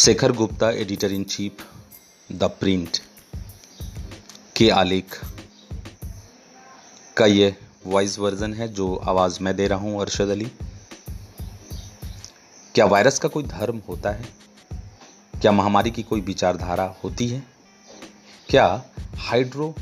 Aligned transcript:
Shekhar 0.00 0.32
Gupta 0.32 0.70
editor 0.70 1.12
in 1.12 1.24
chief 1.24 1.64
the 2.32 2.44
print 2.60 2.98
के 4.56 4.68
आलेख 4.70 5.18
का 7.16 7.26
ये 7.26 7.56
वॉइस 7.86 8.18
वर्जन 8.18 8.54
है, 8.54 8.68
जो 8.68 8.96
आवाज़ 8.96 9.38
मैं 9.42 9.56
दे 9.56 9.66
रहा 9.68 9.78
हूँ, 9.78 10.00
अरशद 10.00 10.28
अली। 10.28 10.50
क्या 12.74 12.86
वायरस 12.86 13.18
का 13.18 13.28
कोई 13.28 13.42
धर्म 13.42 13.82
होता 13.88 14.10
है? 14.10 14.28
क्या 15.40 15.52
महामारी 15.52 15.90
की 15.90 16.02
कोई 16.02 16.20
विचारधारा 16.20 16.94
होती 17.04 17.28
है? 17.28 17.42
क्या 18.48 18.84
हाइड्रो 19.18 19.74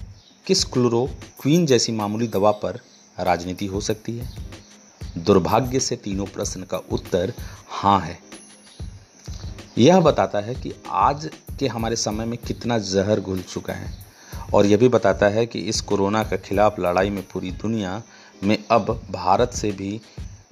किस 0.46 0.64
क्लोरो 0.64 1.08
क्वीन 1.40 1.66
जैसी 1.66 1.92
मामूली 1.92 2.28
दवा 2.28 2.50
पर 2.50 2.80
राजनीति 3.18 3.66
हो 3.66 3.80
सकती 3.80 4.18
है? 4.18 4.30
दुर्भाग्य 5.18 5.80
से 5.80 5.96
तीनों 5.96 6.26
प्रश्न 6.26 6.62
का 6.62 6.78
उत्तर 6.92 7.32
हाँ 7.68 8.00
है। 8.00 8.27
यह 9.78 10.00
बताता 10.00 10.38
है 10.40 10.54
कि 10.54 10.72
आज 10.88 11.30
के 11.58 11.66
हमारे 11.66 11.96
समय 11.96 12.24
में 12.24 12.38
कितना 12.38 12.78
जहर 12.78 13.20
घुल 13.20 13.40
चुका 13.40 13.72
है। 13.72 13.94
और 14.54 14.66
यह 14.66 14.76
भी 14.76 14.88
बताता 14.88 15.26
है 15.26 15.46
कि 15.46 15.58
इस 15.58 15.80
कोरोना 15.80 16.22
के 16.22 16.38
खिलाफ 16.38 16.80
लड़ाई 16.80 17.10
में 17.10 17.22
पूरी 17.22 17.50
दुनिया 17.50 18.02
में 18.44 18.64
अब 18.70 19.02
भारत 19.10 19.50
से 19.54 19.72
भी, 19.72 20.00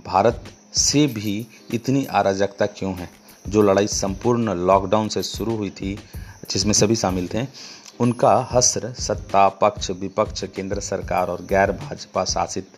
भारत 0.06 0.44
से 0.74 1.06
भी 1.06 1.46
इतनी 1.74 2.04
अराजकता 2.04 2.66
क्यों 2.66 2.94
है? 2.94 3.10
जो 3.48 3.62
लड़ाई 3.62 3.86
संपूर्ण 3.86 4.54
लॉकडाउन 4.54 5.08
से 5.08 5.22
शुरू 5.22 5.56
हुई 5.56 5.70
थी, 5.70 5.98
जिसमें 6.50 6.72
सभी 6.72 6.96
शामिल 6.96 7.28
थे, 7.34 7.46
उनका 8.00 8.48
हस्र 8.52 8.92
सत्ता, 8.92 9.48
पक्ष, 9.48 9.90
विपक्ष, 9.90 10.44
केंद्र 10.44 10.80
सरकार 10.80 11.28
और 11.28 11.42
गैर 11.42 11.72
भाजपा 11.72 12.24
शासित 12.24 12.68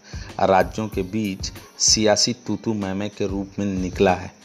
राज्यों 0.41 0.89
के 0.89 1.03
बीच 1.03 1.53
सियासी 1.78 2.33
तूतू 2.33 2.75
मैमे 2.75 3.09
के 3.09 3.27
रूप 3.27 3.48
में 3.59 3.67
निकला 3.67 4.14
है। 4.14 4.38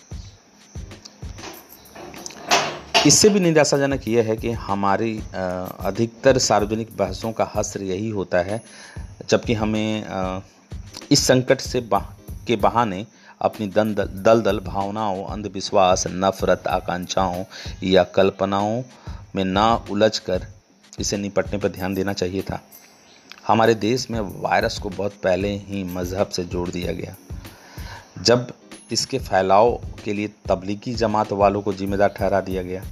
इससे 3.08 3.30
भी 3.30 3.40
निराशाजनक 3.40 4.08
यह 4.08 4.24
है 4.24 4.36
कि 4.38 4.52
हमारी 4.52 5.18
अधिकतर 5.36 6.38
सार्वजनिक 6.38 6.96
बहसों 6.98 7.32
का 7.32 7.50
हस्र 7.56 7.82
यही 7.82 8.10
होता 8.10 8.42
है 8.42 8.62
जबकि 9.30 9.54
हमें 9.54 10.42
इस 11.12 11.26
संकट 11.28 11.62
से 11.62 11.80
बह, 11.82 12.06
के 12.48 12.56
बहाने 12.56 13.06
अपनी 13.42 13.68
दल 13.68 13.94
दल 13.94 14.42
दल 14.42 14.60
भावनाओं 14.60 15.26
अंधविश्वास 15.26 16.04
नफरत 16.08 16.68
आकांक्षाओं 16.68 17.44
या 17.84 18.04
कल्पनाओं 18.16 18.82
में 19.36 19.44
ना 19.46 19.76
उलझ 19.92 20.18
कर 20.20 20.48
इसे 21.00 21.18
निपटने 21.18 21.58
पर 21.58 21.70
ध्यान 21.70 21.94
देना 21.94 22.14
चाहिए 22.14 22.42
था। 22.42 22.62
हमारे 23.48 23.74
देश 23.76 24.10
में 24.12 24.20
वायरस 24.20 24.78
को 24.80 24.90
बहुत 24.90 25.14
पहले 25.24 25.56
ही 25.60 25.84
मज़हब 25.84 26.30
से 26.30 26.44
जोड़ 26.46 26.70
दिया 26.70 26.92
गया। 26.92 27.16
जब 28.22 28.52
इसके 28.92 29.20
फैलाव 29.20 29.72
के 30.04 30.14
लिए 30.14 30.28
तबलीगी 30.48 30.94
जमात 30.96 31.32
वालों 31.34 31.62
को 31.62 31.74
जिम्मेदार 31.74 32.10
ठहरा 32.10 32.42
दिया 32.42 32.64
गया। 32.64 32.84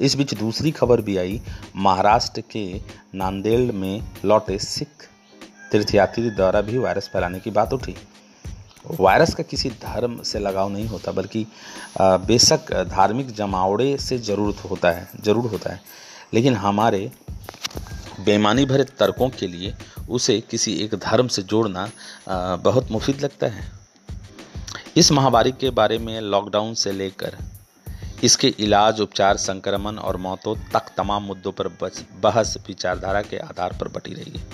इस 0.00 0.14
बीच 0.16 0.34
दूसरी 0.34 0.70
खबर 0.70 1.00
भी 1.00 1.16
आई, 1.16 1.40
महाराष्ट्र 1.76 2.42
के 2.50 2.80
नांदेड़ 3.14 3.72
में 3.72 4.02
लौटे 4.24 4.58
सिख 4.58 5.08
तीर्थयात्री 5.72 6.30
द्वारा 6.30 6.60
भी 6.60 6.78
वायरस 6.78 7.08
फैलाने 7.12 7.40
की 7.40 7.50
बात 7.50 7.72
उठी। 7.72 7.94
वायरस 8.90 9.34
का 9.34 9.42
किसी 9.42 9.70
धर्म 9.82 10.22
से 10.22 10.38
लगाव 10.38 10.68
नहीं 10.68 10.86
होता, 10.88 11.12
बल्कि 11.12 11.46
बेशक 12.00 12.72
धार्मिक 12.90 13.34
जमावड़े 13.34 13.96
से 13.98 14.18
ज़रूरत 14.20 14.64
होता 14.70 14.90
है, 14.90 15.08
ज़रूर 15.24 15.50
होता 15.50 15.72
है। 15.72 15.80
लेकिन 16.34 16.54
हमारे 16.54 17.10
बेमानी 18.20 18.64
भरे 18.64 18.84
तर्कों 18.98 19.28
के 19.30 19.46
लिए 19.46 19.74
उसे 20.10 20.40
किसी 20.50 20.72
एक 20.74 20.94
धर्म 20.96 21.28
से 21.28 21.42
जोड़ना 21.44 21.88
बहुत 22.28 22.90
मुफीद 22.90 23.20
लगता 23.20 23.46
है। 23.46 23.70
इस 24.96 25.10
महामारी 25.12 25.50
के 25.52 25.68
बारे 25.70 25.96
में 25.98 26.20
लॉकडाउन 26.20 26.74
से 26.74 26.90
लेकर 26.92 27.36
इसके 28.22 28.48
इलाज, 28.58 29.00
उपचार, 29.00 29.36
संक्रमण 29.36 29.98
और 29.98 30.16
मौतों 30.16 30.54
तक 30.72 30.90
तमाम 30.96 31.22
मुद्दों 31.22 31.52
पर 31.52 31.68
बहस 32.22 32.56
विचारधारा 32.66 33.22
के 33.22 33.38
आधार 33.38 33.76
पर 33.80 33.88
बटी 33.88 34.14
रही 34.14 34.38
है 34.38 34.46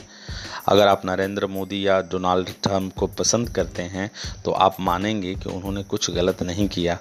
अगर 0.69 0.89
आप 0.89 1.03
नरेंद्र 1.07 1.47
मोदी 1.47 1.87
या 1.87 2.01
डोनाल्ड 2.03 2.51
ट्रंप 2.63 2.95
को 2.95 3.07
पसंद 3.19 3.51
करते 3.51 3.83
हैं 3.89 4.11
तो 4.45 4.51
आप 4.53 4.77
मानेंगे 4.81 5.35
कि 5.35 5.49
उन्होंने 5.51 5.83
कुछ 5.85 6.11
गलत 6.11 6.43
नहीं 6.43 6.69
किया। 6.69 6.99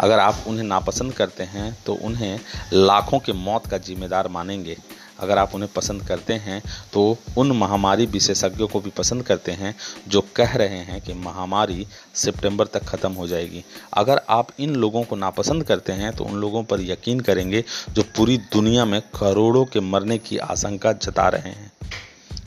अगर 0.00 0.18
आप 0.18 0.44
उन्हें 0.46 0.64
नापसंद 0.64 1.12
करते 1.12 1.44
हैं 1.46 1.76
तो 1.86 1.94
उन्हें 2.04 2.38
लाखों 2.72 3.18
की 3.18 3.32
मौत 3.34 3.66
का 3.66 3.78
जिम्मेदार 3.80 4.28
मानेंगे। 4.28 4.76
अगर 5.18 5.38
आप 5.38 5.54
उन्हें 5.54 5.70
पसंद 5.72 6.02
करते 6.08 6.32
हैं 6.34 6.60
तो 6.92 7.16
उन 7.38 7.52
महामारी 7.52 8.06
विशेषज्ञों 8.08 8.68
को 8.68 8.80
भी 8.80 8.90
पसंद 8.90 9.22
करते 9.22 9.52
हैं, 9.52 9.74
जो 10.08 10.20
कह 10.36 10.54
रहे 10.54 10.78
हैं 10.80 11.00
कि 11.00 11.14
महामारी 11.16 11.86
सितंबर 12.14 12.66
तक 12.66 12.84
ख़त्म 12.84 13.12
हो 13.12 13.26
जाएगी। 13.26 13.64
अगर 13.94 14.20
आप 14.30 14.48
इन 14.60 14.74
लोगों 14.76 15.02
को 15.02 15.16
नापसंद 15.16 15.64
करते 15.64 15.92
हैं 15.92 16.12
तो 16.12 16.24
उन 16.24 16.36
लोगों 16.36 16.62
पर 16.64 16.80
यकीन 16.82 17.20
करेंगे, 17.20 17.64
जो 17.90 18.02
पूरी 18.16 18.38
दुनिया 18.52 18.84
में 18.84 19.00
करोड़ों 19.14 19.64
के 19.64 19.80
मरने 19.82 20.18
की 20.20 20.38
आशंका 20.38 20.92
जता 20.94 21.28
रहे 21.28 21.50
हैं। 21.50 21.72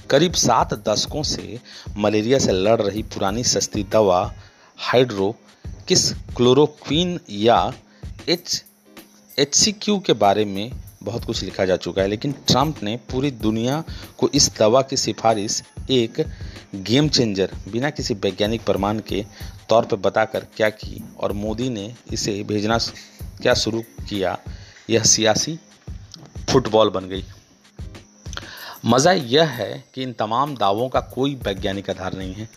करीब 0.09 0.33
सात 0.35 0.73
दशकों 0.87 1.23
से 1.23 1.59
मलेरिया 1.97 2.39
से 2.39 2.51
लड़ 2.53 2.81
रही 2.81 3.03
पुरानी 3.03 3.43
सस्ती 3.45 3.83
दवा 3.83 4.23
हाइड्रो 4.79 5.35
किस 5.87 6.11
क्लोरोक्वीन 6.37 7.19
या 7.31 7.73
एच 8.29 8.63
एच 9.37 9.65
के 9.81 10.13
बारे 10.15 10.45
में 10.45 10.71
बहुत 11.01 11.25
कुछ 11.25 11.43
लिखा 11.43 11.65
जा 11.65 11.75
चुका 11.77 12.01
है, 12.01 12.07
लेकिन 12.07 12.31
ट्रंप 12.47 12.81
ने 12.83 12.95
पूरी 13.11 13.31
दुनिया 13.31 13.83
को 14.17 14.29
इस 14.29 14.49
दवा 14.57 14.81
की 14.81 14.97
सिफारिश 14.97 15.61
एक 15.89 16.25
गेम 16.77 17.09
चेंजर, 17.09 17.51
बिना 17.67 17.89
किसी 17.89 18.13
वैज्ञानिक 18.15 18.63
प्रमाण 18.65 18.99
के 18.99 19.25
तौर 19.69 19.85
पर 19.85 19.97
बताकर 19.99 20.45
क्या 20.57 20.69
की 20.71 21.03
और 21.19 21.31
मोदी 21.33 21.69
ने 21.69 21.93
इसे 22.13 22.43
भेजना 22.43 22.77
क्या 23.41 23.53
शुरू 23.55 23.81
किया, 24.09 24.37
यह 24.89 25.03
सियासी 25.03 25.57
फुटबॉल 26.49 26.89
बन 26.89 27.05
गई। 27.05 27.23
मज़ा 28.85 29.11
यह 29.11 29.49
है 29.49 29.83
कि 29.95 30.03
इन 30.03 30.13
तमाम 30.13 30.55
दावों 30.57 30.87
का 30.89 30.99
कोई 31.09 31.35
वैज्ञानिक 31.43 31.89
आधार 31.89 32.13
नहीं 32.13 32.33
है। 32.33 32.49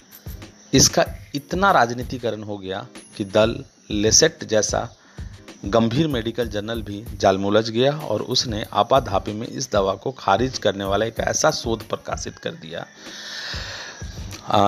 इसका 0.73 1.05
इतना 1.35 1.71
राजनीतिकरण 1.73 2.43
हो 2.43 2.59
गया 2.59 2.87
कि 3.17 3.25
दल 3.25 3.65
लेसेट 3.91 4.45
जैसा 4.45 4.89
गंभीर 5.65 6.07
मेडिकल 6.09 6.49
जर्नल 6.49 6.81
भी 6.83 7.05
जाल 7.17 7.39
में 7.39 7.45
उलझ 7.47 7.69
गया 7.71 7.93
और 8.05 8.23
उसने 8.23 8.65
आपाधापी 8.73 9.33
में 9.33 9.47
इस 9.47 9.71
दवा 9.73 9.95
को 9.95 10.11
खारिज 10.13 10.59
करने 10.59 10.85
वाला 10.85 11.07
एक 11.07 11.21
ऐसा 11.21 11.51
शोध 11.51 11.87
प्रकाशित 11.89 12.39
कर 12.39 12.51
दिया 12.55 12.87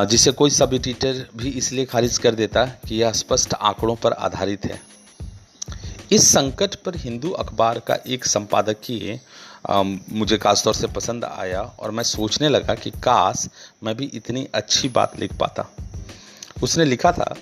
जिसे 0.04 0.32
कोई 0.32 0.50
सब 0.50 0.74
एडिटर 0.74 1.24
भी 1.36 1.50
इसलिए 1.50 1.84
खारिज 1.84 2.18
कर 2.18 2.34
देता 2.34 2.64
कि 2.86 2.94
यह 2.94 3.12
स्पष्ट 3.12 3.54
आंकड़ों 3.54 3.96
पर 3.96 4.12
आधारित 4.12 4.64
है। 4.64 4.80
इस 6.12 6.28
संकट 6.28 6.74
पर 6.74 6.96
हिंदू 6.96 7.30
अखबार 7.34 7.78
का 7.78 7.96
एक 8.06 8.24
संपादकीय 8.24 9.20
मुझे 9.70 10.38
खास 10.38 10.64
तौर 10.64 10.74
से 10.74 10.86
पसंद 10.86 11.24
आया 11.24 11.60
और 11.60 11.90
मैं 11.90 12.02
सोचने 12.04 12.48
लगा 12.48 12.74
कि 12.74 12.90
काश 13.04 13.48
मैं 13.84 13.96
भी 13.96 14.10
इतनी 14.14 14.46
अच्छी 14.54 14.88
बात 14.88 15.18
लिख 15.18 15.32
पाता। 15.34 15.68
उसने 16.62 16.84
लिखा 16.84 17.12
था 17.12 17.34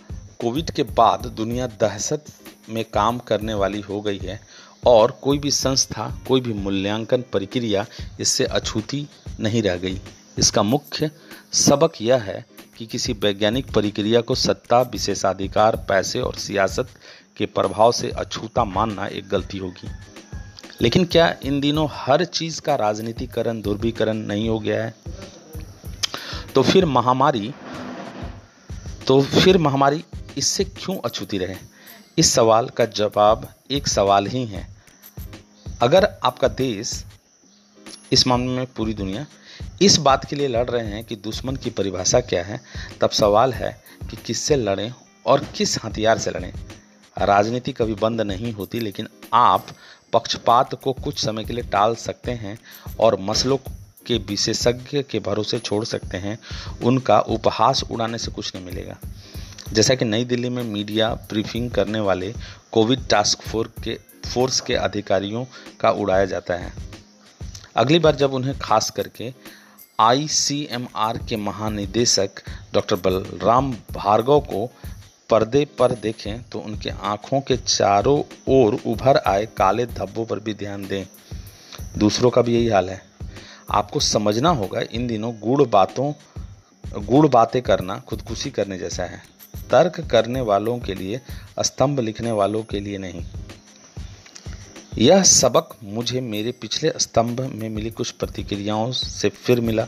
कोविड 0.44 0.70
के 0.70 0.82
बाद 0.82 1.26
दुनिया 1.26 1.66
दहशत 1.80 2.24
में 2.70 2.84
काम 2.84 3.18
करने 3.18 3.54
वाली 3.54 3.80
हो 3.80 4.00
गई 4.00 4.18
है 4.18 4.40
और 4.86 5.10
कोई 5.22 5.38
भी 5.38 5.50
संस्था, 5.50 6.18
कोई 6.28 6.40
भी 6.40 6.52
मूल्यांकन 6.52 7.22
प्रक्रिया 7.22 7.86
इससे 8.20 8.44
अछूती 8.44 9.08
नहीं 9.40 9.62
रह 9.62 9.76
गई। 9.76 10.00
इसका 10.38 10.62
मुख्य 10.62 11.10
सबक 11.52 11.92
यह 12.00 12.22
है 12.22 12.44
कि 12.78 12.86
किसी 12.86 13.12
वैज्ञानिक 13.12 13.72
प्रक्रिया 13.72 14.20
को 14.20 14.34
सत्ता, 14.34 14.80
विशेषाधिकार, 14.82 15.76
पैसे 15.88 16.20
और 16.20 16.34
सियासत 16.34 16.88
के 17.36 17.46
प्रभाव 17.46 17.92
से 17.92 18.10
अछूता 18.10 18.64
मानना 18.64 19.06
एक 19.06 19.28
गलती 19.28 19.58
होगी। 19.58 19.88
लेकिन 20.80 21.04
क्या 21.04 21.34
इन 21.42 21.60
दिनों 21.60 21.88
हर 21.92 22.24
चीज़ 22.24 22.60
का 22.60 22.74
राजनीतिकरण 22.74 23.62
ध्रुवीकरण 23.62 24.16
नहीं 24.16 24.48
हो 24.48 24.58
गया 24.58 24.84
है? 24.84 24.94
तो 26.54 26.62
फिर 26.62 26.84
महामारी 26.84 27.54
तो 29.06 29.22
फिर 29.22 29.58
महामारी 29.58 30.04
इससे 30.38 30.64
क्यों 30.64 30.96
अछूती 31.04 31.38
रहे? 31.38 31.56
इस 32.18 32.32
सवाल 32.32 32.68
का 32.68 32.84
जवाब 32.84 33.48
एक 33.70 33.88
सवाल 33.88 34.26
ही 34.26 34.44
है। 34.44 34.68
अगर 35.82 36.04
आपका 36.24 36.48
देश 36.48 37.04
इस 38.12 38.26
मामले 38.26 38.52
में 38.52 38.66
पूरी 38.66 38.94
दुनिया 38.94 39.26
इस 39.82 39.96
बात 39.96 40.24
के 40.24 40.36
लिए 40.36 40.48
लड़ 40.48 40.70
रहे 40.70 40.86
हैं 40.86 41.04
कि 41.04 41.16
दुश्मन 41.16 41.56
की 41.56 41.70
परिभाषा 41.70 42.20
क्या 42.20 42.44
है, 42.44 42.60
तब 43.00 43.10
सवाल 43.10 43.52
है 43.52 43.82
कि 44.10 44.16
किससे 44.16 44.56
लड़ें 44.56 44.92
और 45.26 45.44
किस 45.44 45.84
हथियार 45.84 46.18
से 46.18 46.30
लड़ें। 46.30 46.52
राजनीति 47.18 47.72
कभी 47.72 47.94
बंद 47.94 48.20
नहीं 48.20 48.52
होती, 48.52 48.80
लेकिन 48.80 49.08
आप 49.32 49.66
पक्षपात 50.12 50.74
को 50.74 50.92
कुछ 50.92 51.24
समय 51.24 51.44
के 51.44 51.52
लिए 51.52 51.64
टाल 51.64 51.94
सकते 51.94 52.32
हैं 52.32 52.58
और 53.00 53.16
मसलों 53.20 53.56
के 54.06 54.18
विशेषज्ञ 54.18 55.02
के 55.02 55.18
भरोसे 55.18 55.58
छोड़ 55.58 55.84
सकते 55.84 56.16
हैं। 56.16 56.38
उनका 56.82 57.20
उपहास 57.20 57.84
उड़ाने 57.90 58.18
से 58.18 58.30
कुछ 58.30 58.54
नहीं 58.54 58.66
मिलेगा। 58.66 58.96
जैसा 59.72 59.94
कि 59.94 60.04
नई 60.04 60.24
दिल्ली 60.24 60.48
में 60.48 60.62
मीडिया 60.62 61.08
ब्रीफिंग 61.28 61.70
करने 61.70 62.00
वाले 62.00 62.32
कोविड 62.72 63.06
टास्क 63.08 63.42
फोर्स 63.42 63.82
के 63.84 63.98
फोर्स 64.26 64.60
के 64.60 64.74
अधिकारियों 64.74 65.44
का 65.80 65.90
उड़ाया 65.90 66.24
जाता 66.24 66.54
है। 66.54 66.72
अगली 67.76 67.98
बार 67.98 68.16
जब 68.16 68.34
उन्हें 68.34 68.58
खास 68.58 68.90
करके 68.90 69.32
आईसीएमआर 70.00 71.18
के 71.18 71.36
महानिदेशक 71.36 72.42
डॉक्टर 72.74 72.96
बलराम 72.96 73.72
भार्गव 73.92 74.40
को 74.40 74.66
पर्दे 75.30 75.64
पर 75.78 75.92
देखें 75.92 76.42
तो 76.42 76.58
उनके 76.58 76.90
आँखों 76.90 77.40
के 77.40 77.56
चारों 77.56 78.22
ओर 78.48 78.78
उभर 78.86 79.16
आए 79.16 79.46
काले 79.56 79.86
धब्बों 79.86 80.24
पर 80.26 80.40
भी 80.40 80.54
ध्यान 80.54 80.86
दें। 80.86 81.04
दूसरों 81.98 82.30
का 82.30 82.42
भी 82.42 82.54
यही 82.54 82.68
हाल 82.68 82.90
है। 82.90 83.00
आपको 83.70 84.00
समझना 84.00 84.48
होगा, 84.50 84.80
इन 84.92 85.06
दिनों 85.06 85.32
गुड़ 85.40 85.62
बातों 85.62 86.12
गुड़ 87.04 87.26
बातें 87.26 87.62
करना 87.62 87.98
खुदकुशी 87.98 88.50
करने 88.50 88.78
जैसा 88.78 89.04
है। 89.04 89.22
तर्क 89.70 90.00
करने 90.00 90.40
वालों 90.40 90.78
के 90.78 90.94
लिए, 90.94 91.20
स्तंभ 91.62 92.00
लिखने 92.00 92.32
वालों 92.32 92.62
के 92.62 92.80
लिए 92.80 92.98
नहीं। 92.98 93.24
यह 94.98 95.22
सबक 95.22 95.76
मुझे 95.84 96.20
मेरे 96.20 96.52
पिछले 96.52 96.92
स्तंभ 96.98 97.40
में 97.54 97.68
मिली 97.68 97.90
कुछ 97.90 98.10
प्रतिक्रियाओं 98.10 98.92
से 98.92 99.28
फिर 99.28 99.60
मिला, 99.60 99.86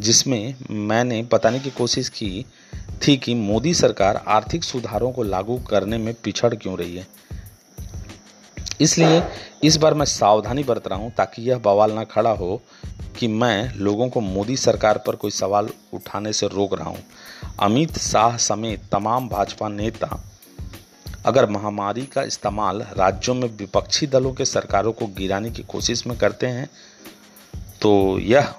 जिसमें 0.00 0.54
मैंने 0.70 1.22
बताने 1.32 1.58
की 1.58 1.70
कोशिश 1.70 2.08
की 2.08 2.44
थी 3.02 3.16
कि 3.16 3.34
मोदी 3.34 3.74
सरकार 3.74 4.24
आर्थिक 4.28 4.64
सुधारों 4.64 5.12
को 5.12 5.22
लागू 5.22 5.58
करने 5.58 5.98
में 5.98 6.14
पिछड़ 6.14 6.54
क्यों 6.54 6.78
रही 6.78 6.96
है। 6.96 7.06
इसलिए 8.80 9.22
इस 9.64 9.76
बार 9.76 9.94
मैं 9.94 10.06
सावधानी 10.06 10.62
बरत 10.64 10.88
रहा 10.88 10.98
हूँ 10.98 11.10
ताकि 11.12 11.42
यह 11.42 11.58
बवाल 11.58 11.92
ना 11.92 12.04
खड़ा 12.04 12.30
हो 12.30 12.60
कि 13.18 13.28
मैं 13.28 13.74
लोगों 13.76 14.08
को 14.08 14.20
मोदी 14.20 14.56
सरकार 14.56 14.98
पर 15.06 15.16
कोई 15.16 15.30
सवाल 15.30 15.68
उठाने 15.94 16.32
से 16.32 16.48
रोक 16.48 16.74
रहा 16.74 16.88
हूँ। 16.88 17.02
अमित 17.60 17.98
शाह 17.98 18.36
समेत 18.36 18.82
तमाम 18.92 19.28
भाजपा 19.28 19.68
नेता 19.68 20.22
अगर 21.26 21.48
महामारी 21.50 22.04
का 22.06 22.22
इस्तेमाल 22.22 22.82
राज्यों 22.92 23.34
में 23.34 23.48
विपक्षी 23.48 24.06
दलों 24.06 24.32
के 24.32 24.44
सरकारों 24.44 24.92
को 24.92 25.06
गिराने 25.16 25.50
की 25.50 25.62
कोशिश 25.62 26.06
में 26.06 26.16
करते 26.18 26.46
हैं 26.46 26.68
तो 27.82 28.18
यह 28.18 28.54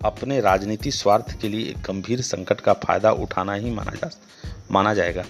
अपने 0.00 0.40
राजनीति 0.40 0.90
स्वार्थ 0.90 1.30
के 1.40 1.48
लिए 1.48 1.68
एक 1.70 1.82
गंभीर 1.82 2.20
संकट 2.22 2.60
का 2.60 2.72
फ़ायदा 2.74 3.12
उठाना 3.12 3.54
ही 3.54 3.70
माना 3.70 3.92
जा, 3.92 4.10
माना 4.70 4.94
जाएगा। 4.94 5.24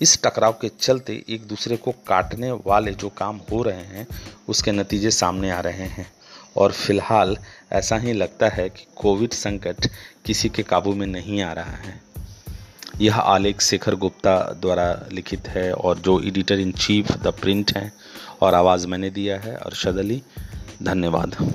इस 0.00 0.18
टकराव 0.22 0.52
के 0.52 0.68
चलते 0.70 1.22
एक 1.28 1.46
दूसरे 1.48 1.76
को 1.76 1.92
काटने 2.06 2.50
वाले 2.66 2.92
जो 2.92 3.08
काम 3.08 3.40
हो 3.50 3.62
रहे 3.62 3.84
हैं, 3.86 4.06
उसके 4.48 4.72
नतीजे 4.72 5.10
सामने 5.10 5.50
आ 5.50 5.60
रहे 5.60 5.86
हैं। 5.88 6.10
और 6.56 6.72
फ़िलहाल 6.72 7.36
ऐसा 7.72 7.96
ही 7.96 8.12
लगता 8.12 8.48
है 8.48 8.68
कि 8.68 8.86
कोविड 8.96 9.32
संकट 9.32 9.86
किसी 10.24 10.48
के 10.48 10.62
काबू 10.62 10.94
में 10.94 11.06
नहीं 11.06 11.42
आ 11.42 11.52
रहा 11.52 11.76
है। 11.76 12.02
यह 13.00 13.16
आलेख 13.16 13.60
शेखर 13.60 13.94
गुप्ता 13.94 14.38
द्वारा 14.38 15.06
लिखित 15.12 15.48
है 15.48 15.72
और 15.72 15.98
जो 15.98 16.20
editor 16.20 16.58
in 16.58 16.72
chief, 16.72 17.12
the 17.12 17.26
print 17.26 17.76
हैं, 17.76 17.92
और 18.40 18.54
आवाज़ 18.54 18.86
मैंने 18.86 19.10
दिया 19.10 19.38
है, 19.38 19.54
अरशद 19.54 19.98
अली। 19.98 20.22
धन्यवाद। 20.82 21.54